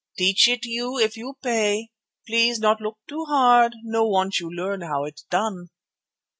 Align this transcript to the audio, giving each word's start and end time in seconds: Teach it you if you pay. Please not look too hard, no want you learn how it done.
Teach 0.17 0.47
it 0.47 0.65
you 0.65 0.97
if 0.97 1.15
you 1.15 1.37
pay. 1.43 1.91
Please 2.25 2.57
not 2.57 2.81
look 2.81 2.97
too 3.07 3.23
hard, 3.29 3.73
no 3.83 4.03
want 4.07 4.39
you 4.39 4.49
learn 4.49 4.81
how 4.81 5.03
it 5.03 5.21
done. 5.29 5.69